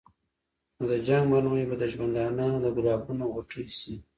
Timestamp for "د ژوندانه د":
1.79-2.65